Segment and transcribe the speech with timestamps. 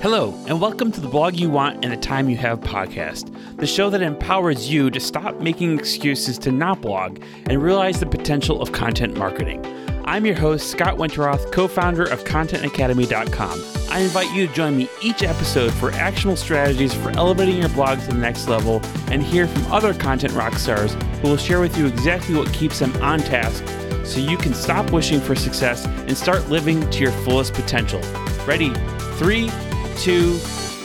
[0.00, 3.66] Hello, and welcome to the Blog You Want and the Time You Have podcast, the
[3.66, 8.62] show that empowers you to stop making excuses to not blog and realize the potential
[8.62, 9.60] of content marketing.
[10.04, 13.64] I'm your host, Scott Winteroth, co founder of ContentAcademy.com.
[13.90, 17.98] I invite you to join me each episode for actionable strategies for elevating your blog
[17.98, 18.80] to the next level
[19.10, 22.78] and hear from other content rock stars who will share with you exactly what keeps
[22.78, 23.64] them on task
[24.06, 28.00] so you can stop wishing for success and start living to your fullest potential.
[28.46, 28.72] Ready?
[29.18, 29.50] Three,
[29.98, 30.34] two,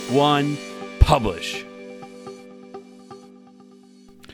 [0.09, 0.57] one,
[0.99, 1.63] publish.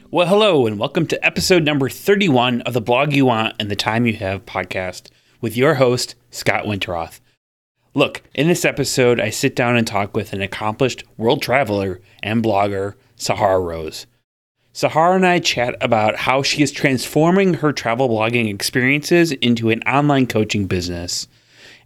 [0.09, 3.75] Well, hello, and welcome to episode number 31 of the Blog You Want and the
[3.75, 5.09] Time You Have podcast
[5.41, 7.19] with your host, Scott Winteroth.
[7.93, 12.41] Look, in this episode, I sit down and talk with an accomplished world traveler and
[12.41, 14.07] blogger, Sahara Rose.
[14.71, 19.81] Sahara and I chat about how she is transforming her travel blogging experiences into an
[19.83, 21.27] online coaching business.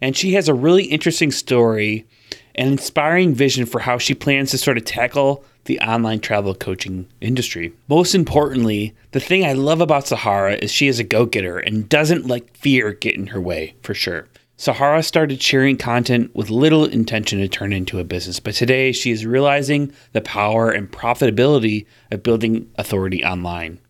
[0.00, 2.06] And she has a really interesting story
[2.54, 7.06] an inspiring vision for how she plans to sort of tackle the online travel coaching
[7.20, 7.72] industry.
[7.88, 11.88] Most importantly, the thing I love about Sahara is she is a go getter and
[11.88, 14.28] doesn't let fear get in her way, for sure.
[14.56, 19.10] Sahara started sharing content with little intention to turn into a business, but today she
[19.10, 23.80] is realizing the power and profitability of building authority online.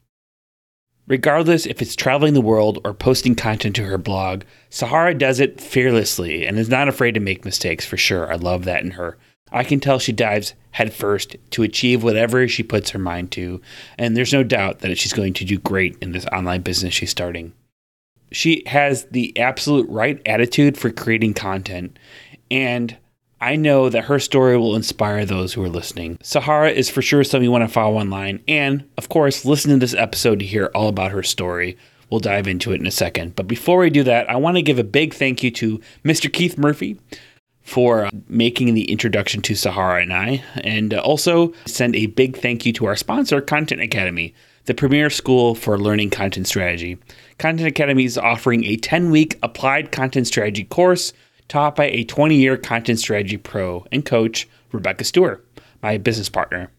[1.06, 5.60] Regardless if it's traveling the world or posting content to her blog, Sahara does it
[5.60, 8.32] fearlessly and is not afraid to make mistakes for sure.
[8.32, 9.18] I love that in her.
[9.52, 13.60] I can tell she dives headfirst to achieve whatever she puts her mind to,
[13.98, 17.10] and there's no doubt that she's going to do great in this online business she's
[17.10, 17.52] starting.
[18.32, 21.98] She has the absolute right attitude for creating content,
[22.50, 22.96] and
[23.44, 26.16] I know that her story will inspire those who are listening.
[26.22, 29.76] Sahara is for sure someone you want to follow online, and of course, listen to
[29.76, 31.76] this episode to hear all about her story.
[32.08, 33.36] We'll dive into it in a second.
[33.36, 36.32] But before we do that, I want to give a big thank you to Mr.
[36.32, 36.98] Keith Murphy
[37.60, 42.72] for making the introduction to Sahara and I, and also send a big thank you
[42.72, 44.32] to our sponsor, Content Academy,
[44.64, 46.96] the premier school for learning content strategy.
[47.36, 51.12] Content Academy is offering a 10 week applied content strategy course
[51.48, 55.46] taught by a 20 year content strategy pro and coach, Rebecca Stewart,
[55.82, 56.70] my business partner.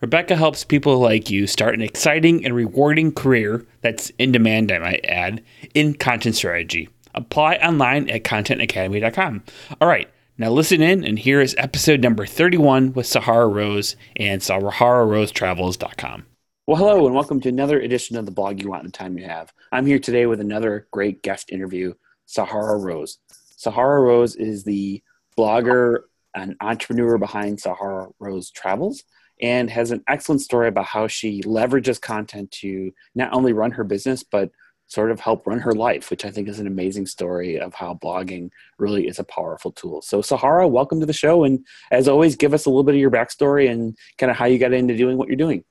[0.00, 4.78] Rebecca helps people like you start an exciting and rewarding career that's in demand, I
[4.80, 5.44] might add,
[5.74, 6.88] in content strategy.
[7.14, 9.44] Apply online at contentacademy.com.
[9.80, 14.40] All right, now listen in, and here is episode number 31 with Sahara Rose and
[14.40, 16.26] SaharaRoseTravels.com.
[16.66, 19.18] Well, hello, and welcome to another edition of the blog you want and the time
[19.18, 19.52] you have.
[19.70, 21.94] I'm here today with another great guest interview,
[22.26, 23.18] Sahara Rose.
[23.62, 25.00] Sahara Rose is the
[25.38, 26.00] blogger
[26.34, 29.04] and entrepreneur behind Sahara Rose Travels
[29.40, 33.84] and has an excellent story about how she leverages content to not only run her
[33.84, 34.50] business, but
[34.88, 37.94] sort of help run her life, which I think is an amazing story of how
[38.02, 40.02] blogging really is a powerful tool.
[40.02, 41.44] So, Sahara, welcome to the show.
[41.44, 44.46] And as always, give us a little bit of your backstory and kind of how
[44.46, 45.62] you got into doing what you're doing.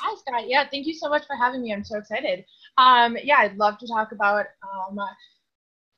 [0.00, 0.50] Hi, Scott.
[0.50, 1.72] Yeah, thank you so much for having me.
[1.72, 2.44] I'm so excited.
[2.76, 4.98] Um, yeah, I'd love to talk about um,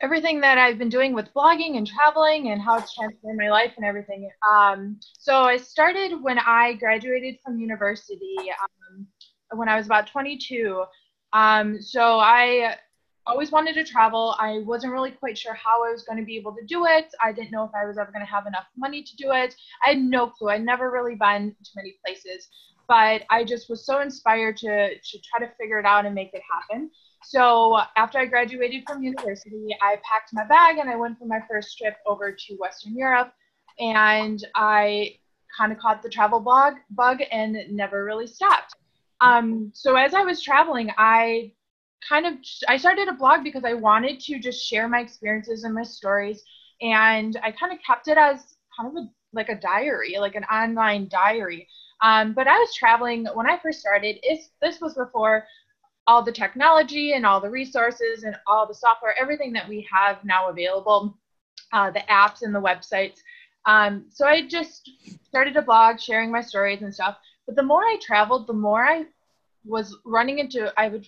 [0.04, 3.72] everything that I've been doing with blogging and traveling and how it's transformed my life
[3.78, 4.28] and everything.
[4.46, 9.06] Um, so I started when I graduated from university um,
[9.56, 10.84] when I was about 22.
[11.32, 12.76] Um, so I
[13.26, 14.36] always wanted to travel.
[14.38, 17.06] I wasn't really quite sure how I was going to be able to do it.
[17.22, 19.54] I didn't know if I was ever going to have enough money to do it.
[19.82, 20.50] I had no clue.
[20.50, 22.46] I'd never really been to many places,
[22.86, 26.34] but I just was so inspired to, to try to figure it out and make
[26.34, 26.90] it happen.
[27.26, 31.40] So after I graduated from university, I packed my bag and I went for my
[31.48, 33.32] first trip over to Western Europe.
[33.78, 35.16] And I
[35.56, 38.74] kind of caught the travel blog bug and never really stopped.
[39.20, 41.52] Um, so as I was traveling, I
[42.06, 42.34] kind of
[42.68, 46.42] I started a blog because I wanted to just share my experiences and my stories,
[46.82, 50.44] and I kind of kept it as kind of a like a diary, like an
[50.44, 51.66] online diary.
[52.02, 54.18] Um, but I was traveling when I first started.
[54.22, 55.46] It's, this was before
[56.06, 60.24] all the technology and all the resources and all the software, everything that we have
[60.24, 61.18] now available,
[61.72, 63.18] uh, the apps and the websites.
[63.66, 64.90] Um, so I just
[65.22, 67.16] started a blog sharing my stories and stuff.
[67.46, 69.04] But the more I traveled, the more I
[69.64, 71.06] was running into, I would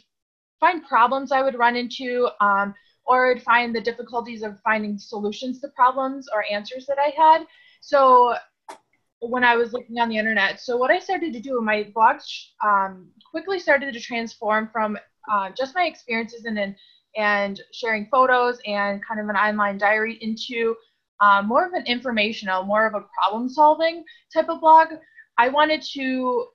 [0.61, 5.61] find problems I would run into, um, or I'd find the difficulties of finding solutions
[5.61, 7.47] to problems or answers that I had.
[7.81, 8.35] So
[9.21, 10.61] when I was looking on the internet.
[10.61, 12.17] So what I started to do, in my blog
[12.65, 14.99] um, quickly started to transform from
[15.31, 16.77] uh, just my experiences and
[17.17, 20.77] and sharing photos and kind of an online diary into
[21.21, 24.89] uh, more of an informational, more of a problem solving type of blog.
[25.39, 26.47] I wanted to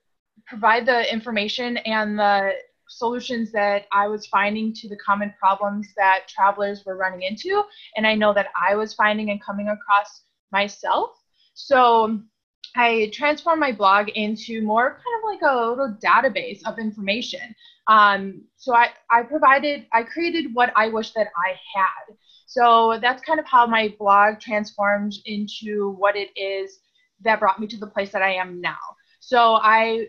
[0.45, 2.53] provide the information and the
[2.87, 7.63] solutions that I was finding to the common problems that travelers were running into.
[7.95, 11.11] And I know that I was finding and coming across myself.
[11.53, 12.19] So
[12.75, 17.53] I transformed my blog into more kind of like a little database of information.
[17.87, 22.15] Um, so I, I provided, I created what I wish that I had.
[22.45, 26.79] So that's kind of how my blog transformed into what it is
[27.23, 28.79] that brought me to the place that I am now.
[29.19, 30.07] So I've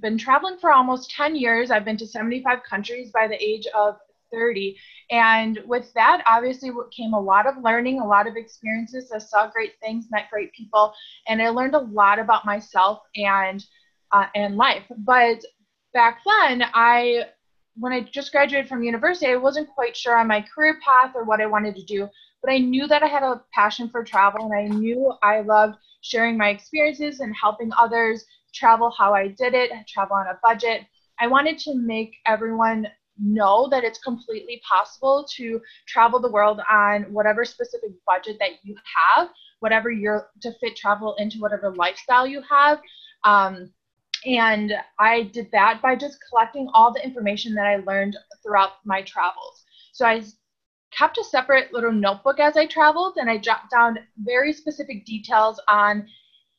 [0.00, 1.70] been traveling for almost 10 years.
[1.70, 3.96] I've been to 75 countries by the age of
[4.32, 4.76] 30.
[5.12, 9.12] And with that, obviously, came a lot of learning, a lot of experiences.
[9.12, 10.94] I saw great things, met great people,
[11.28, 13.62] and I learned a lot about myself and
[14.10, 14.84] uh, and life.
[14.96, 15.44] But
[15.92, 17.26] back then, I
[17.76, 21.24] when I just graduated from university, I wasn't quite sure on my career path or
[21.24, 22.08] what I wanted to do.
[22.42, 25.76] But I knew that I had a passion for travel, and I knew I loved
[26.00, 28.24] sharing my experiences and helping others
[28.54, 30.86] travel how I did it, travel on a budget.
[31.20, 32.86] I wanted to make everyone
[33.18, 38.74] know that it's completely possible to travel the world on whatever specific budget that you
[39.16, 39.28] have,
[39.60, 42.80] whatever you're to fit travel into whatever lifestyle you have.
[43.24, 43.72] Um,
[44.24, 49.02] and I did that by just collecting all the information that I learned throughout my
[49.02, 49.64] travels.
[49.92, 50.22] So I
[50.92, 55.60] kept a separate little notebook as I traveled and I jotted down very specific details
[55.68, 56.06] on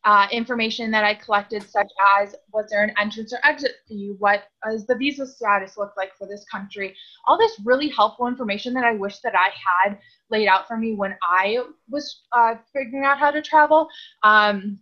[0.05, 1.89] uh, information that I collected, such
[2.19, 4.15] as was there an entrance or exit fee?
[4.19, 6.95] What does the visa status look like for this country?
[7.25, 9.97] All this really helpful information that I wish that I had
[10.29, 11.59] laid out for me when I
[11.89, 13.87] was uh, figuring out how to travel.
[14.23, 14.79] Um,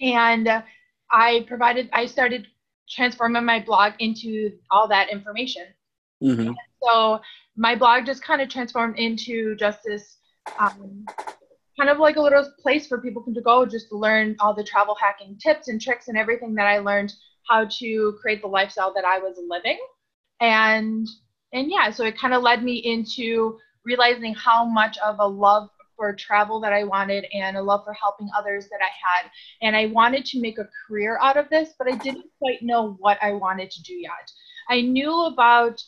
[0.00, 0.62] and
[1.10, 2.46] I provided, I started
[2.90, 5.64] transforming my blog into all that information.
[6.22, 6.52] Mm-hmm.
[6.82, 7.20] So
[7.56, 10.18] my blog just kind of transformed into just this
[10.58, 11.04] um,
[11.78, 14.64] kind of like a little place for people to go just to learn all the
[14.64, 17.12] travel hacking tips and tricks and everything that I learned
[17.48, 19.78] how to create the lifestyle that I was living.
[20.40, 21.06] And
[21.52, 25.70] and yeah, so it kind of led me into realizing how much of a love
[25.96, 28.90] for travel that I wanted and a love for helping others that I
[29.22, 29.30] had.
[29.62, 32.96] And I wanted to make a career out of this, but I didn't quite know
[33.00, 34.30] what I wanted to do yet.
[34.68, 35.82] I knew about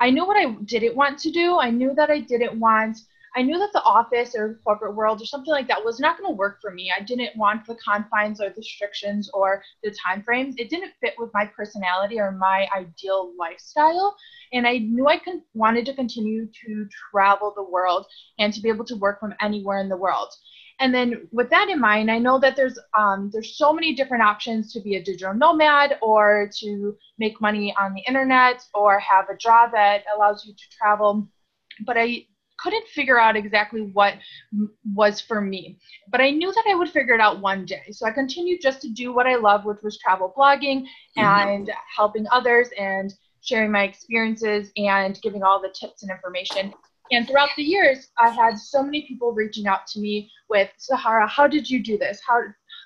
[0.00, 1.58] I knew what I didn't want to do.
[1.58, 2.98] I knew that I didn't want
[3.34, 6.30] I knew that the office or corporate world or something like that was not going
[6.30, 6.92] to work for me.
[6.96, 10.54] I didn't want the confines or the restrictions or the time frames.
[10.58, 14.14] It didn't fit with my personality or my ideal lifestyle.
[14.52, 18.06] And I knew I con- wanted to continue to travel the world
[18.38, 20.28] and to be able to work from anywhere in the world.
[20.78, 24.24] And then with that in mind, I know that there's um, there's so many different
[24.24, 29.28] options to be a digital nomad or to make money on the internet or have
[29.28, 31.28] a job that allows you to travel.
[31.86, 32.26] But I
[32.58, 34.14] couldn't figure out exactly what
[34.94, 35.78] was for me.
[36.10, 37.84] But I knew that I would figure it out one day.
[37.90, 41.20] So I continued just to do what I love, which was travel blogging mm-hmm.
[41.20, 41.78] and mm-hmm.
[41.96, 46.72] helping others and sharing my experiences and giving all the tips and information.
[47.10, 51.26] And throughout the years, I had so many people reaching out to me with Sahara,
[51.26, 52.20] how did you do this?
[52.26, 52.40] How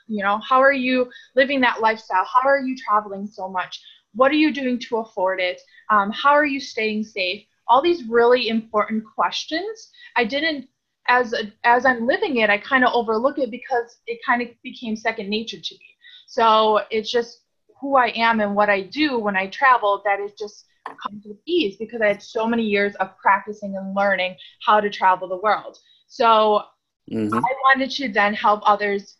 [0.08, 2.24] you know, how are you living that lifestyle?
[2.24, 3.80] How are you traveling so much?
[4.14, 5.60] What are you doing to afford it?
[5.90, 7.44] Um, how are you staying safe?
[7.68, 9.90] All these really important questions.
[10.14, 10.68] I didn't
[11.08, 14.48] as a, as I'm living it, I kind of overlook it because it kind of
[14.62, 15.86] became second nature to me.
[16.26, 17.42] So it's just
[17.80, 20.64] who I am and what I do when I travel that is just
[21.02, 24.90] comes with ease because I had so many years of practicing and learning how to
[24.90, 25.78] travel the world.
[26.08, 26.62] So
[27.10, 27.34] mm-hmm.
[27.34, 29.16] I wanted to then help others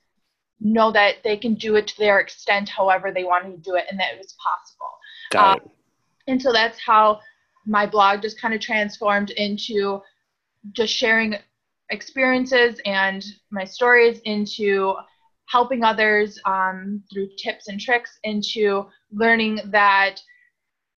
[0.61, 3.85] know that they can do it to their extent, however they wanted to do it,
[3.91, 4.91] and that it was possible.
[5.31, 5.71] Got um, it.
[6.29, 7.21] And so that's how
[7.67, 10.01] my blog just kind of transformed into
[10.73, 11.37] just sharing
[11.91, 14.95] experiences and my stories into
[15.49, 20.21] helping others um, through tips and tricks into learning that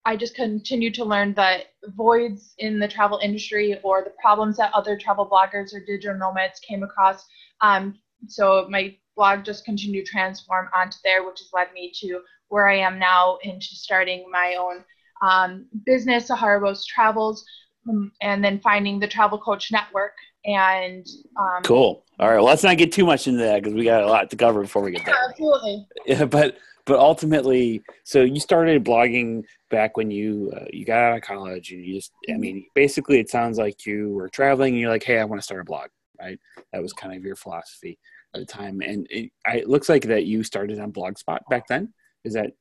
[0.05, 4.73] I just continue to learn the voids in the travel industry or the problems that
[4.73, 7.27] other travel bloggers or digital nomads came across.
[7.61, 12.21] Um, so my blog just continued to transform onto there, which has led me to
[12.49, 14.83] where I am now into starting my own
[15.23, 17.45] um, business, Sahara Rose Travels,
[17.89, 20.13] um, and then finding the Travel Coach Network.
[20.45, 21.07] And
[21.39, 22.05] um, cool.
[22.19, 22.37] All right.
[22.37, 24.63] Well, let's not get too much into that because we got a lot to cover
[24.63, 25.15] before we get there.
[25.29, 25.87] Absolutely.
[26.07, 26.57] Yeah, but
[26.89, 31.71] but ultimately, so you started blogging back when you uh, you got out of college,
[31.71, 32.41] and you just I mm-hmm.
[32.41, 35.45] mean, basically, it sounds like you were traveling, and you're like, hey, I want to
[35.45, 36.39] start a blog, right?
[36.73, 37.99] That was kind of your philosophy
[38.35, 41.93] at the time, and it, it looks like that you started on Blogspot back then.
[42.25, 42.53] Is that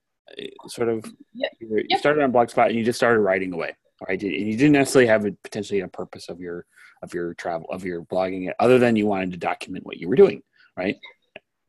[0.68, 1.52] sort of yep.
[1.60, 2.00] you, yep.
[2.00, 3.76] started on blogspot and you just started writing away
[4.08, 6.66] right and you didn't necessarily have a potentially a purpose of your
[7.02, 10.16] of your travel of your blogging other than you wanted to document what you were
[10.16, 10.42] doing
[10.76, 10.98] right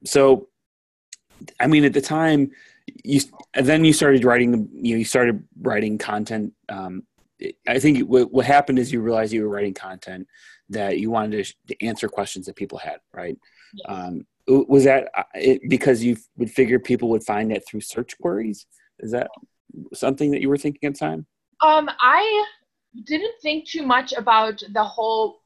[0.05, 0.49] so
[1.61, 2.51] i mean at the time
[3.05, 3.21] you
[3.55, 7.03] then you started writing you know you started writing content um,
[7.69, 10.27] i think what, what happened is you realized you were writing content
[10.71, 13.39] that you wanted to, to answer questions that people had right
[13.87, 18.19] um, was that uh, it, because you would figure people would find it through search
[18.19, 18.67] queries?
[18.99, 19.29] Is that
[19.95, 21.27] something that you were thinking at the time?
[21.61, 22.47] Um, I
[23.05, 25.41] didn't think too much about the whole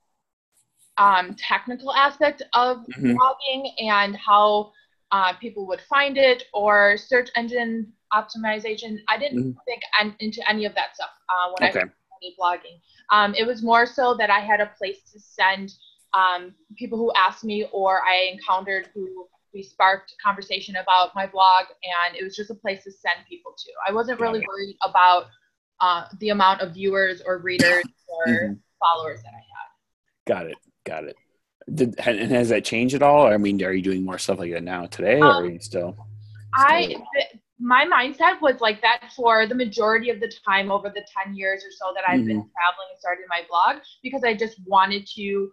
[0.99, 3.17] um, technical aspect of mm-hmm.
[3.17, 4.73] blogging and how
[5.11, 8.99] uh, people would find it or search engine optimization.
[9.09, 9.59] I didn't mm-hmm.
[9.67, 11.81] think an, into any of that stuff uh, when okay.
[11.81, 11.85] I
[12.23, 12.81] was blogging.
[13.11, 15.73] Um, it was more so that I had a place to send
[16.15, 21.67] um, people who asked me or I encountered who we sparked conversation about my blog,
[21.83, 23.71] and it was just a place to send people to.
[23.87, 25.27] I wasn't really worried about
[25.81, 28.53] uh, the amount of viewers or readers or mm-hmm.
[28.81, 30.35] followers that I had.
[30.35, 30.57] Got it.
[30.85, 31.17] Got it.
[31.73, 33.27] Did, and has that changed at all?
[33.27, 35.61] I mean, are you doing more stuff like that now today, um, or are you
[35.61, 35.93] still?
[35.93, 36.07] still
[36.55, 36.97] I
[37.63, 41.63] my mindset was like that for the majority of the time over the 10 years
[41.65, 42.27] or so that I've mm-hmm.
[42.27, 45.53] been traveling and started my blog because I just wanted to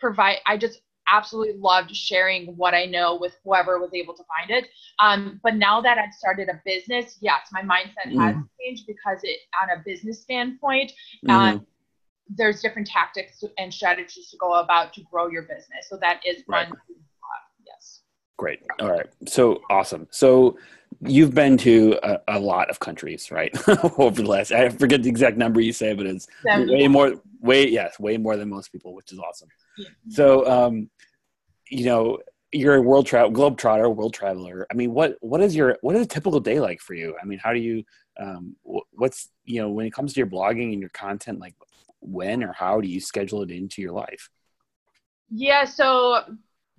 [0.00, 0.80] provide I just
[1.12, 4.70] absolutely loved sharing what I know with whoever was able to find it.
[4.98, 8.20] Um, but now that I've started a business, yes, my mindset mm-hmm.
[8.20, 10.92] has changed because it on a business standpoint,
[11.26, 11.30] mm-hmm.
[11.30, 11.66] um,
[12.28, 15.88] there's different tactics and strategies to go about to grow your business.
[15.88, 16.68] So that is one.
[16.68, 16.72] Right.
[17.66, 18.02] yes.
[18.36, 18.60] Great.
[18.78, 19.08] All right.
[19.26, 20.06] So awesome.
[20.10, 20.56] So
[21.00, 23.56] you've been to a, a lot of countries, right?
[23.98, 27.68] Over the last, I forget the exact number you say, but it's way more, way
[27.68, 29.48] yes, way more than most people, which is awesome.
[30.08, 30.90] So, um,
[31.70, 32.18] you know,
[32.52, 34.66] you're a world travel globe trotter, world traveler.
[34.70, 37.16] I mean, what what is your what is a typical day like for you?
[37.20, 37.84] I mean, how do you
[38.20, 38.56] um,
[38.92, 41.54] what's you know when it comes to your blogging and your content, like
[42.00, 44.30] when or how do you schedule it into your life?
[45.30, 46.24] Yeah, so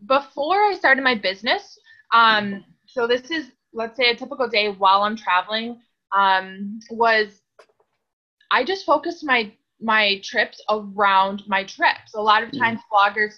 [0.05, 1.79] before I started my business,
[2.13, 5.79] um, so this is let's say a typical day while I'm traveling
[6.11, 7.41] um, was
[8.51, 12.13] I just focused my my trips around my trips.
[12.15, 12.59] A lot of mm-hmm.
[12.59, 12.83] times mm.
[12.93, 13.33] bloggers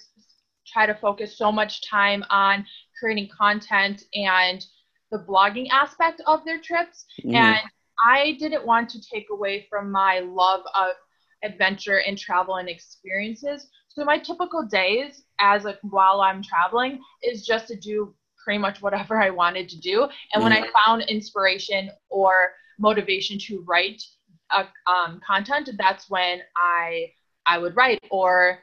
[0.66, 2.64] try to focus so much time on
[2.98, 4.64] creating content and
[5.10, 7.34] the blogging aspect of their trips mm.
[7.34, 7.58] and
[8.06, 10.94] I didn't want to take away from my love of
[11.42, 13.68] adventure and travel and experiences.
[13.88, 18.82] So my typical days as a while I'm traveling is just to do pretty much
[18.82, 20.08] whatever I wanted to do.
[20.32, 20.70] And when I mm.
[20.84, 24.02] found inspiration or motivation to write
[24.50, 27.12] uh, um, content, that's when I
[27.46, 28.00] I would write.
[28.10, 28.60] Or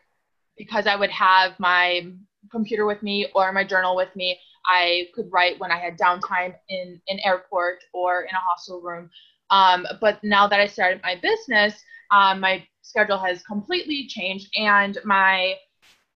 [0.57, 2.11] because I would have my
[2.51, 6.55] computer with me or my journal with me, I could write when I had downtime
[6.69, 9.09] in an airport or in a hostel room.
[9.49, 14.97] Um, but now that I started my business, um, my schedule has completely changed, and
[15.03, 15.55] my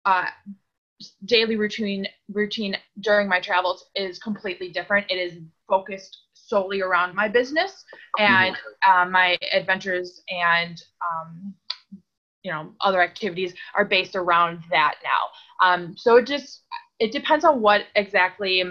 [0.04, 0.26] uh,
[1.24, 5.06] daily routine routine during my travels is completely different.
[5.10, 5.38] It is
[5.68, 6.18] focused
[6.52, 7.82] solely around my business
[8.18, 8.54] and
[8.86, 11.54] um, my adventures and um,
[12.42, 15.66] you know other activities are based around that now.
[15.66, 16.60] Um, so it just
[16.98, 18.62] it depends on what exactly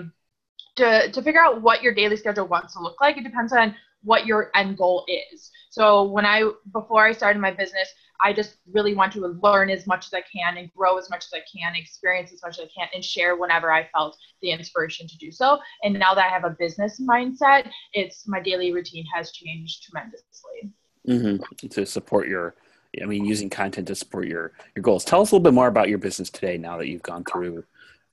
[0.75, 3.17] to to figure out what your daily schedule wants to look like.
[3.17, 5.49] It depends on what your end goal is.
[5.71, 7.89] So when I before I started my business,
[8.23, 11.25] I just really want to learn as much as I can and grow as much
[11.25, 14.51] as I can, experience as much as I can, and share whenever I felt the
[14.51, 15.59] inspiration to do so.
[15.83, 20.71] And now that I have a business mindset, it's my daily routine has changed tremendously.
[21.07, 21.67] Mm-hmm.
[21.67, 22.55] To support your,
[23.01, 25.03] I mean, using content to support your your goals.
[25.03, 26.57] Tell us a little bit more about your business today.
[26.57, 27.63] Now that you've gone through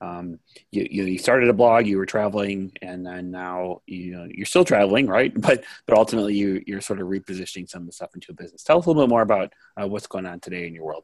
[0.01, 0.39] um,
[0.71, 4.63] you, you started a blog, you were traveling, and then now you know, you're still
[4.63, 5.33] traveling, right?
[5.49, 8.63] But but ultimately you you're sort of repositioning some of the stuff into a business.
[8.63, 11.03] Tell us a little bit more about uh, what's going on today in your world.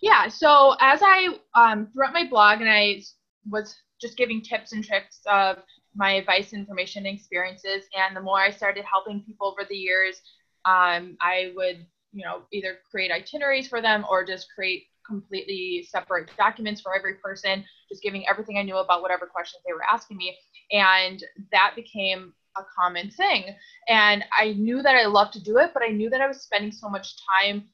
[0.00, 0.28] Yeah.
[0.28, 3.02] So as I um, throughout my blog, and I
[3.48, 5.58] was just giving tips and tricks of
[5.94, 10.22] my advice, information, and experiences, and the more I started helping people over the years,
[10.64, 16.30] um, I would you know either create itineraries for them or just create completely separate
[16.38, 20.16] documents for every person, just giving everything I knew about whatever questions they were asking
[20.16, 20.36] me.
[20.70, 23.56] And that became a common thing.
[23.88, 26.42] And I knew that I loved to do it, but I knew that I was
[26.42, 27.64] spending so much time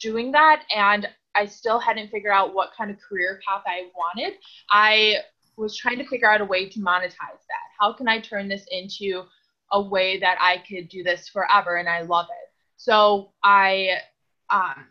[0.00, 0.64] doing that.
[0.74, 4.38] And I still hadn't figured out what kind of career path I wanted.
[4.70, 5.16] I
[5.56, 7.66] was trying to figure out a way to monetize that.
[7.78, 9.24] How can I turn this into
[9.72, 11.76] a way that I could do this forever?
[11.76, 12.48] And I love it.
[12.76, 13.98] So I
[14.50, 14.86] um,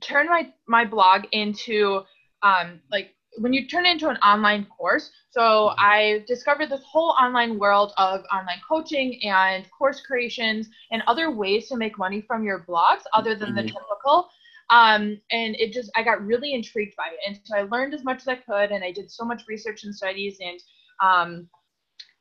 [0.00, 2.02] turn my my blog into
[2.42, 5.10] um, like when you turn it into an online course.
[5.30, 5.72] So.
[5.78, 11.68] I discovered this whole online world of online coaching and course creations and other ways
[11.68, 13.76] to make money from your blogs other than the mm-hmm.
[13.76, 14.28] typical.
[14.70, 18.04] Um, and it just I got really intrigued by it, and so I learned as
[18.04, 20.60] much as I could, and I did so much research and studies and
[21.02, 21.48] um,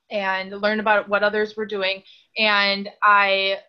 [0.09, 2.01] and learned about what others were doing,
[2.39, 3.59] and I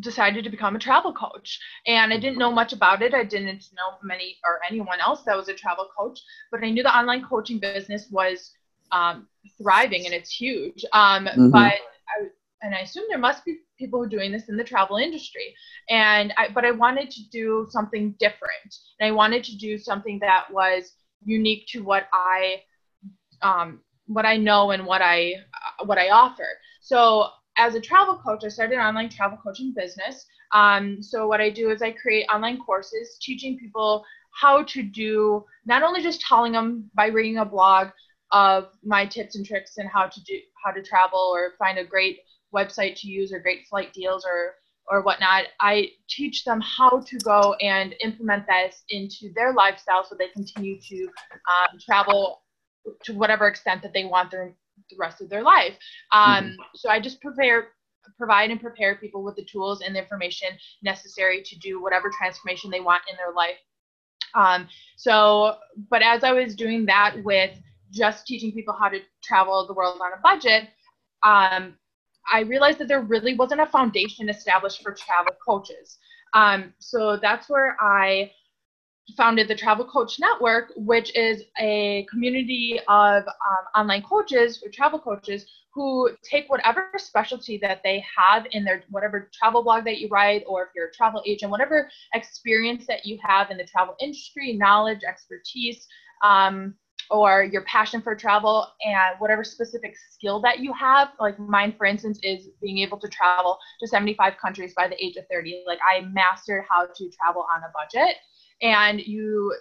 [0.00, 1.60] decided to become a travel coach.
[1.86, 3.14] And i didn't know much about it.
[3.14, 6.18] I didn't know many or anyone else that was a travel coach
[6.50, 8.52] but i knew the online coaching business was
[8.92, 10.84] um, thriving and it's huge.
[10.92, 11.50] Um, mm-hmm.
[11.50, 11.74] but
[12.12, 12.26] I,
[12.62, 15.54] and i assume there must be people who are doing this in the travel industry.
[15.88, 18.70] And I, but i wanted to do something different.
[18.98, 20.92] And i wanted to do something that was
[21.24, 22.62] unique to what i
[23.42, 25.34] um, what i know and what i
[25.84, 26.48] what i offer.
[26.80, 30.26] So as a travel coach, I started an online travel coaching business.
[30.52, 35.44] Um, so what I do is I create online courses teaching people how to do
[35.66, 37.88] not only just telling them by reading a blog
[38.32, 41.84] of my tips and tricks and how to do how to travel or find a
[41.84, 42.20] great
[42.54, 44.54] website to use or great flight deals or
[44.88, 45.44] or whatnot.
[45.60, 50.80] I teach them how to go and implement this into their lifestyle so they continue
[50.80, 52.42] to um, travel
[53.04, 54.54] to whatever extent that they want their
[54.90, 55.76] the rest of their life.
[56.12, 56.62] Um, mm-hmm.
[56.74, 57.68] So I just prepare,
[58.18, 60.48] provide and prepare people with the tools and the information
[60.82, 63.58] necessary to do whatever transformation they want in their life.
[64.34, 65.56] Um, so,
[65.90, 67.50] but as I was doing that with
[67.90, 70.68] just teaching people how to travel the world on a budget,
[71.22, 71.74] um,
[72.32, 75.98] I realized that there really wasn't a foundation established for travel coaches.
[76.32, 78.30] Um, so that's where I
[79.16, 84.98] founded the Travel Coach Network, which is a community of um, online coaches or travel
[84.98, 90.08] coaches who take whatever specialty that they have in their whatever travel blog that you
[90.08, 93.94] write, or if you're a travel agent, whatever experience that you have in the travel
[94.00, 95.86] industry, knowledge, expertise,
[96.24, 96.74] um,
[97.08, 101.10] or your passion for travel, and whatever specific skill that you have.
[101.20, 105.16] Like mine, for instance, is being able to travel to 75 countries by the age
[105.16, 105.64] of 30.
[105.66, 108.16] Like I mastered how to travel on a budget
[108.62, 109.54] and you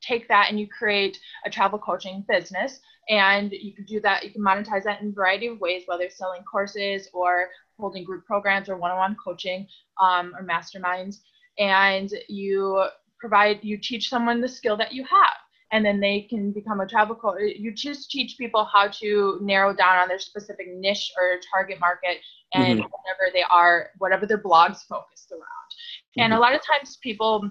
[0.00, 4.30] take that and you create a travel coaching business and you can do that you
[4.30, 8.68] can monetize that in a variety of ways whether selling courses or holding group programs
[8.68, 9.66] or one-on-one coaching
[10.00, 11.16] um, or masterminds
[11.58, 12.84] and you
[13.18, 15.36] provide you teach someone the skill that you have
[15.72, 19.74] and then they can become a travel coach you just teach people how to narrow
[19.74, 22.18] down on their specific niche or target market
[22.54, 22.88] and mm-hmm.
[22.88, 26.22] whatever they are whatever their blogs focused around mm-hmm.
[26.22, 27.50] and a lot of times people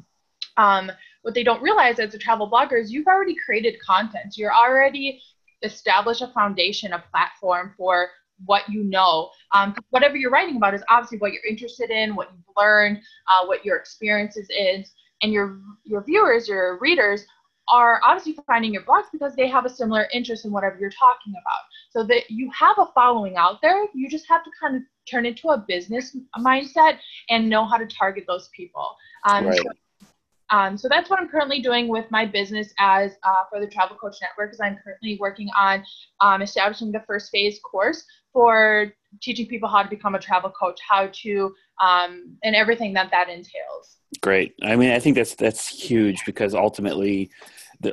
[0.58, 0.92] um,
[1.22, 4.38] what they don't realize as a travel blogger is you've already created content.
[4.38, 5.22] You're already
[5.64, 8.10] established a foundation, a platform for
[8.46, 9.30] what you know.
[9.54, 13.46] Um, whatever you're writing about is obviously what you're interested in, what you've learned, uh,
[13.46, 14.92] what your experiences is,
[15.24, 17.26] and your your viewers, your readers
[17.70, 21.34] are obviously finding your blogs because they have a similar interest in whatever you're talking
[21.34, 21.62] about.
[21.90, 25.26] So that you have a following out there, you just have to kind of turn
[25.26, 28.96] into a business mindset and know how to target those people.
[29.30, 29.58] Um, right.
[29.58, 29.64] so
[30.50, 33.98] um, so that's what I'm currently doing with my business as uh, for the Travel
[33.98, 34.54] Coach Network.
[34.54, 35.84] Is I'm currently working on
[36.22, 40.80] um, establishing the first phase course for teaching people how to become a travel coach,
[40.88, 43.98] how to, um, and everything that that entails.
[44.22, 44.54] Great.
[44.64, 47.30] I mean, I think that's that's huge because ultimately,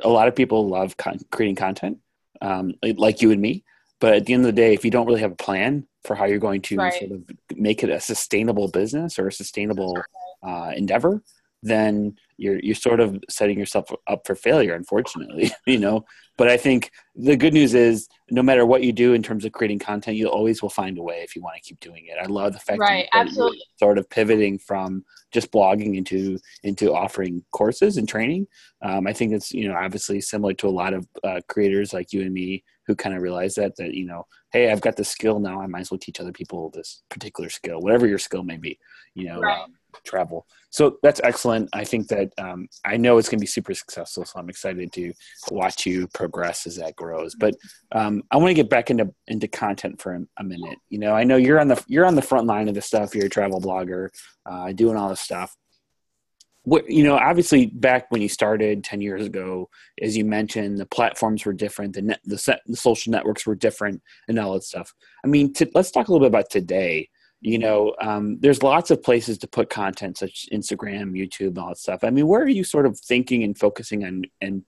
[0.03, 1.97] a lot of people love con- creating content,
[2.41, 3.63] um, like you and me.
[3.99, 6.15] But at the end of the day, if you don't really have a plan for
[6.15, 6.93] how you're going to right.
[6.93, 7.23] sort of
[7.55, 9.97] make it a sustainable business or a sustainable
[10.43, 11.23] uh, endeavor,
[11.63, 16.05] then you're you're sort of setting yourself up for failure unfortunately you know
[16.37, 19.51] but i think the good news is no matter what you do in terms of
[19.51, 22.17] creating content you always will find a way if you want to keep doing it
[22.21, 23.57] i love the fact right, that absolutely.
[23.57, 28.45] you're sort of pivoting from just blogging into into offering courses and training
[28.81, 32.11] um, i think it's you know obviously similar to a lot of uh, creators like
[32.11, 35.03] you and me who kind of realize that that you know hey i've got the
[35.03, 38.43] skill now i might as well teach other people this particular skill whatever your skill
[38.43, 38.77] may be
[39.13, 39.61] you know right.
[39.61, 40.45] um, travel.
[40.75, 41.69] So that's excellent.
[41.71, 44.25] I think that um, I know it's going to be super successful.
[44.25, 45.13] So I'm excited to
[45.49, 47.33] watch you progress as that grows.
[47.33, 47.55] But
[47.93, 50.77] um, I want to get back into into content for a, minute.
[50.89, 53.15] You know, I know you're on the you're on the front line of this stuff.
[53.15, 54.09] You're a travel blogger,
[54.45, 55.55] uh, doing all this stuff.
[56.63, 59.69] What you know, obviously, back when you started ten years ago,
[60.01, 61.93] as you mentioned, the platforms were different.
[61.93, 64.93] The net, the, set, the social networks were different, and all that stuff.
[65.23, 67.07] I mean, to, let's talk a little bit about today
[67.45, 71.77] you know um, there's lots of places to put content such instagram youtube all that
[71.77, 72.03] stuff.
[72.03, 74.63] I mean where are you sort of thinking and focusing on and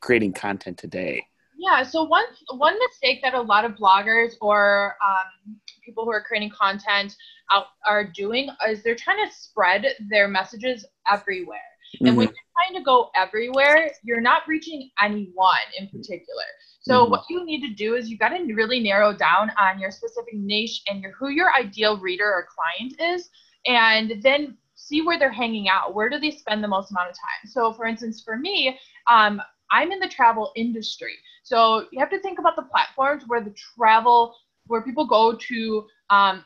[0.00, 1.24] creating content today?
[1.56, 2.24] Yeah so one
[2.56, 7.16] one mistake that a lot of bloggers or um, people who are creating content
[7.50, 11.58] out are doing is they're trying to spread their messages everywhere.
[12.00, 12.16] And mm-hmm.
[12.16, 16.44] when you're trying to go everywhere you're not reaching anyone in particular
[16.80, 17.10] so mm-hmm.
[17.10, 20.34] what you need to do is you got to really narrow down on your specific
[20.34, 23.28] niche and your who your ideal reader or client is,
[23.66, 25.94] and then see where they're hanging out.
[25.94, 27.50] Where do they spend the most amount of time?
[27.50, 31.12] So for instance, for me, um, I'm in the travel industry.
[31.42, 34.34] So you have to think about the platforms where the travel,
[34.66, 36.44] where people go to um,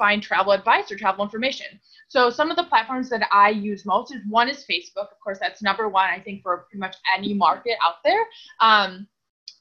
[0.00, 1.66] find travel advice or travel information.
[2.08, 5.08] So some of the platforms that I use most is one is Facebook.
[5.14, 8.24] Of course, that's number one, I think, for pretty much any market out there
[8.60, 9.06] um,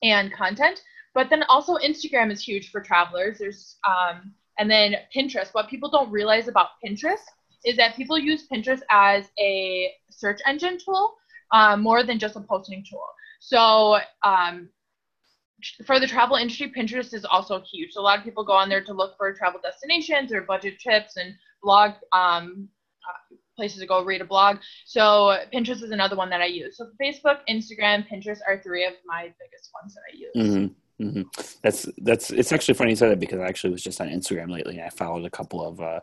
[0.02, 0.82] and content.
[1.13, 3.38] But then also Instagram is huge for travelers.
[3.39, 5.54] There's um, and then Pinterest.
[5.54, 7.28] What people don't realize about Pinterest
[7.65, 11.15] is that people use Pinterest as a search engine tool
[11.52, 13.06] uh, more than just a posting tool.
[13.39, 13.62] So
[14.23, 14.69] um,
[15.86, 17.93] for the travel industry, Pinterest is also huge.
[17.93, 20.80] So a lot of people go on there to look for travel destinations or budget
[20.80, 22.69] trips and blog um,
[23.08, 24.58] uh, places to go read a blog.
[24.86, 26.78] So Pinterest is another one that I use.
[26.78, 30.36] So Facebook, Instagram, Pinterest are three of my biggest ones that I use.
[30.36, 30.74] Mm-hmm.
[31.02, 31.22] Mm-hmm.
[31.62, 34.52] That's that's it's actually funny you said that because I actually was just on Instagram
[34.52, 36.02] lately and I followed a couple of uh,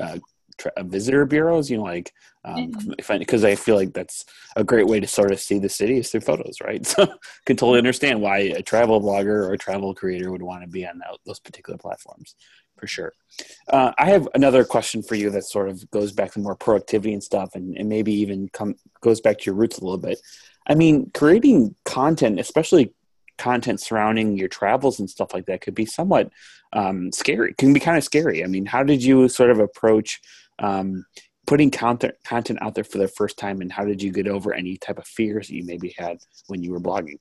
[0.00, 0.18] uh,
[0.58, 1.70] tra- uh, visitor bureaus.
[1.70, 2.12] You know, like
[2.42, 3.46] because um, mm-hmm.
[3.46, 4.24] I feel like that's
[4.56, 6.84] a great way to sort of see the city is through photos, right?
[6.94, 7.06] So
[7.46, 10.86] can totally understand why a travel blogger or a travel creator would want to be
[10.86, 12.34] on that, those particular platforms
[12.78, 13.12] for sure.
[13.68, 17.12] Uh, I have another question for you that sort of goes back to more productivity
[17.12, 20.20] and stuff, and, and maybe even come goes back to your roots a little bit.
[20.66, 22.92] I mean, creating content, especially
[23.38, 26.30] content surrounding your travels and stuff like that could be somewhat
[26.72, 30.20] um, scary can be kind of scary i mean how did you sort of approach
[30.58, 31.04] um,
[31.46, 34.54] putting content content out there for the first time and how did you get over
[34.54, 37.18] any type of fears that you maybe had when you were blogging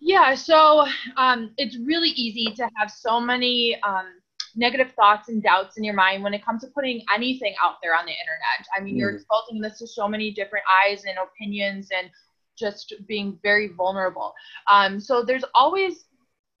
[0.00, 0.84] yeah so
[1.16, 4.06] um, it's really easy to have so many um,
[4.54, 7.94] negative thoughts and doubts in your mind when it comes to putting anything out there
[7.94, 8.98] on the internet i mean mm.
[8.98, 12.10] you're exposing this to so many different eyes and opinions and
[12.56, 14.34] just being very vulnerable.
[14.70, 16.04] Um, so there's always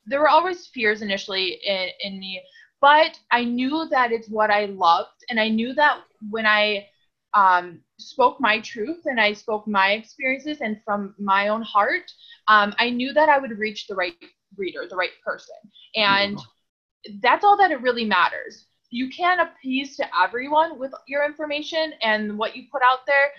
[0.08, 2.40] there were always fears initially in, in me,
[2.80, 6.86] but I knew that it's what I loved, and I knew that when I
[7.34, 12.10] um, spoke my truth and I spoke my experiences and from my own heart,
[12.48, 14.14] um, I knew that I would reach the right
[14.56, 15.56] reader, the right person,
[15.94, 17.16] and mm-hmm.
[17.22, 18.66] that's all that it really matters.
[18.90, 23.30] You can't appease to everyone with your information and what you put out there,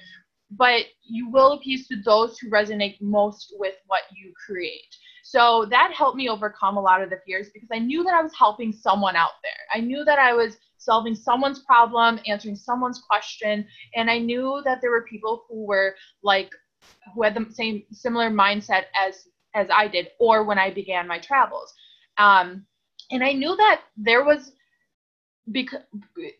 [0.52, 4.96] but you will appease to those who resonate most with what you create.
[5.24, 8.24] So that helped me overcome a lot of the fears because I knew that I
[8.24, 9.52] was helping someone out there.
[9.74, 14.80] I knew that I was solving someone's problem, answering someone's question, and I knew that
[14.80, 16.50] there were people who were like
[17.14, 21.20] who had the same similar mindset as as I did or when I began my
[21.20, 21.74] travels.
[22.18, 22.66] Um,
[23.12, 24.54] and I knew that there was
[25.52, 25.82] because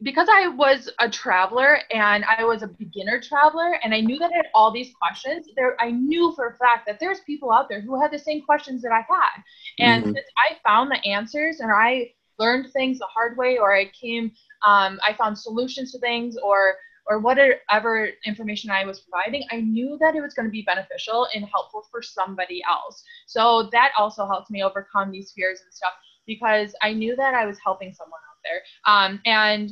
[0.02, 4.32] because I was a traveler and I was a beginner traveler and I knew that
[4.34, 7.70] I had all these questions there I knew for a fact that there's people out
[7.70, 9.44] there who had the same questions that I had
[9.80, 10.14] and mm-hmm.
[10.14, 14.32] since I found the answers and I learned things the hard way or I came
[14.66, 16.76] um, I found solutions to things or
[17.10, 21.26] or whatever information I was providing, I knew that it was going to be beneficial
[21.34, 23.02] and helpful for somebody else.
[23.28, 25.94] So that also helped me overcome these fears and stuff
[26.26, 28.94] because I knew that I was helping someone there.
[28.94, 29.72] Um, and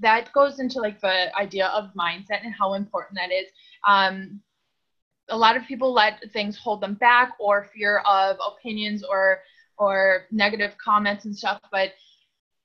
[0.00, 3.46] that goes into like the idea of mindset and how important that is.
[3.86, 4.40] Um,
[5.28, 9.40] a lot of people let things hold them back or fear of opinions or
[9.78, 11.92] or negative comments and stuff, but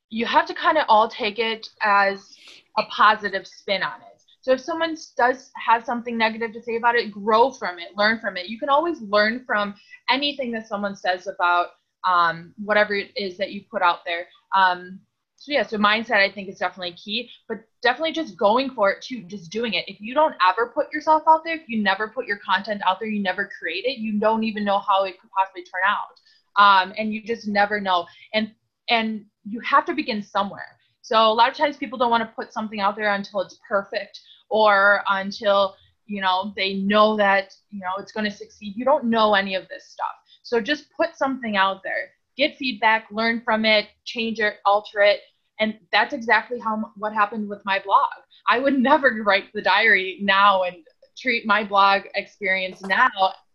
[0.09, 2.35] you have to kind of all take it as
[2.77, 4.21] a positive spin on it.
[4.41, 8.19] So if someone does have something negative to say about it, grow from it, learn
[8.19, 8.47] from it.
[8.47, 9.75] You can always learn from
[10.09, 11.67] anything that someone says about
[12.07, 14.25] um, whatever it is that you put out there.
[14.55, 14.99] Um,
[15.41, 19.01] so yeah, so mindset I think is definitely key, but definitely just going for it
[19.01, 19.85] too, just doing it.
[19.87, 22.99] If you don't ever put yourself out there, if you never put your content out
[22.99, 26.19] there, you never create it, you don't even know how it could possibly turn out.
[26.61, 28.05] Um, and you just never know.
[28.35, 28.51] And
[28.87, 30.77] and you have to begin somewhere.
[31.01, 33.57] So a lot of times people don't want to put something out there until it's
[33.67, 34.19] perfect
[34.51, 35.75] or until
[36.05, 38.75] you know they know that you know it's going to succeed.
[38.75, 40.13] You don't know any of this stuff.
[40.43, 45.19] So just put something out there get feedback, learn from it, change it, alter it.
[45.59, 48.07] And that's exactly how what happened with my blog.
[48.49, 50.77] I would never write the diary now and
[51.17, 53.09] treat my blog experience now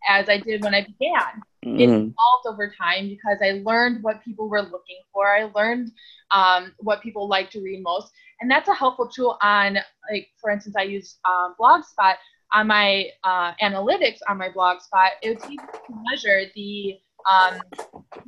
[0.07, 1.41] as I did when I began.
[1.65, 1.79] Mm-hmm.
[1.79, 5.27] It evolved over time because I learned what people were looking for.
[5.27, 5.91] I learned
[6.31, 9.77] um, what people like to read most, and that's a helpful tool on,
[10.09, 12.15] like, for instance, I use um, Blogspot
[12.53, 15.09] on my uh, analytics on my Blogspot.
[15.21, 16.97] It's easy to measure the
[17.29, 17.59] um,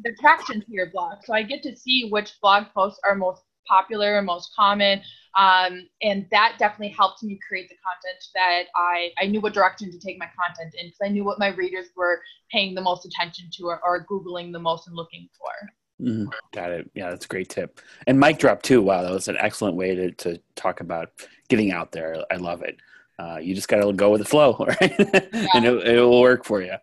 [0.04, 1.20] the traction to your blog.
[1.24, 5.02] So I get to see which blog posts are most popular and most common.
[5.38, 9.92] Um, and that definitely helped me create the content that I, I knew what direction
[9.92, 12.20] to take my content in because I knew what my readers were
[12.52, 15.70] paying the most attention to or, or Googling the most and looking for.
[16.02, 16.30] Mm-hmm.
[16.54, 16.90] Got it.
[16.96, 17.80] Yeah, that's a great tip.
[18.08, 18.82] And mic drop too.
[18.82, 21.12] Wow, that was an excellent way to, to talk about
[21.48, 22.24] getting out there.
[22.32, 22.78] I love it.
[23.20, 24.96] Uh, you just got to go with the flow, right?
[24.98, 25.48] Yeah.
[25.54, 26.76] and it, it will work for you.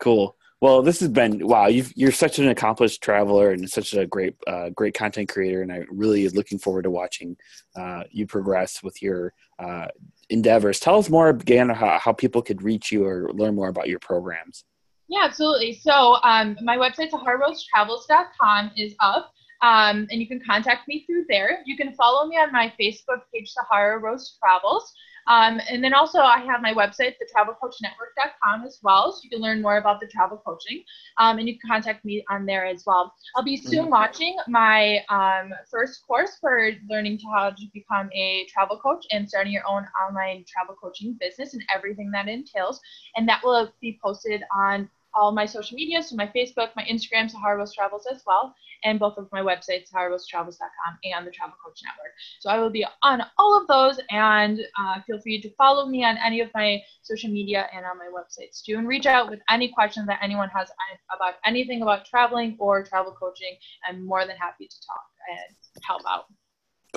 [0.00, 0.36] Cool.
[0.64, 1.66] Well, this has been wow.
[1.66, 5.70] you are such an accomplished traveler and such a great, uh, great content creator, and
[5.70, 7.36] I really looking forward to watching
[7.76, 9.88] uh, you progress with your uh,
[10.30, 10.80] endeavors.
[10.80, 13.98] Tell us more again how, how people could reach you or learn more about your
[13.98, 14.64] programs.
[15.08, 15.74] Yeah, absolutely.
[15.74, 19.34] So um, my website, sahararosestravels.com, is up.
[19.60, 21.58] Um, and you can contact me through there.
[21.66, 24.94] You can follow me on my Facebook page, Sahara Rose Travels.
[25.26, 29.12] Um, and then also I have my website, thetravelcoachnetwork.com as well.
[29.12, 30.84] So you can learn more about the travel coaching.
[31.18, 33.14] Um, and you can contact me on there as well.
[33.36, 33.92] I'll be soon mm-hmm.
[33.92, 39.52] launching my um, first course for learning how to become a travel coach and starting
[39.52, 42.80] your own online travel coaching business and everything that entails.
[43.16, 47.30] And that will be posted on all my social media, so my Facebook, my Instagram,
[47.30, 51.80] Sahara Rose Travels as well, and both of my websites, sahararosestravels.com and the Travel Coach
[51.84, 52.12] Network.
[52.40, 56.04] So I will be on all of those, and uh, feel free to follow me
[56.04, 59.40] on any of my social media and on my websites too, and reach out with
[59.50, 60.68] any questions that anyone has
[61.14, 63.56] about anything about traveling or travel coaching.
[63.88, 66.24] I'm more than happy to talk and help out.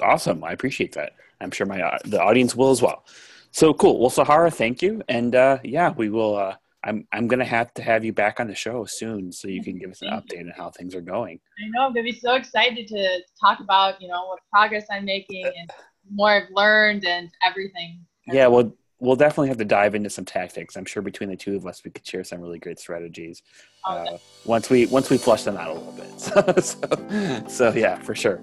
[0.02, 1.14] Awesome, I appreciate that.
[1.42, 3.06] I'm sure my uh, the audience will as well.
[3.52, 4.00] So cool.
[4.00, 7.82] Well, Sahara, thank you, and uh, yeah, we will uh, I'm I'm gonna have to
[7.82, 10.54] have you back on the show soon so you can give us an update on
[10.56, 11.40] how things are going.
[11.60, 15.06] I know I'm gonna be so excited to talk about you know what progress I'm
[15.06, 15.70] making and
[16.12, 18.06] more I've learned and everything.
[18.28, 20.76] Yeah, well, we'll definitely have to dive into some tactics.
[20.76, 23.42] I'm sure between the two of us, we could share some really great strategies
[23.86, 26.20] oh, uh, once we once we flush them out a little bit.
[26.20, 28.40] so, so, so yeah, for sure.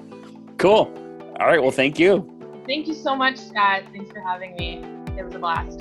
[0.59, 0.92] Cool.
[1.40, 1.61] All right.
[1.61, 2.31] Well, thank you.
[2.66, 3.83] Thank you so much, Scott.
[3.92, 4.85] Thanks for having me.
[5.18, 5.81] It was a blast.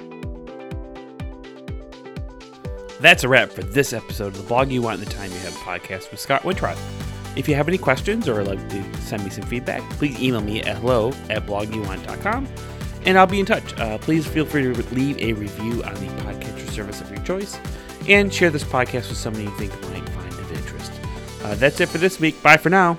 [3.04, 5.38] That's a wrap for this episode of the Blog You Want in the Time You
[5.40, 6.80] Have podcast with Scott Wintroth.
[7.36, 10.40] If you have any questions or would like to send me some feedback, please email
[10.40, 12.48] me at hello at blogyouwant.com
[13.06, 13.78] and I'll be in touch.
[13.78, 17.60] Uh, please feel free to leave a review on the podcatcher service of your choice
[18.08, 20.94] and share this podcast with someone you think might find of interest.
[21.44, 22.42] Uh, that's it for this week.
[22.42, 22.98] Bye for now.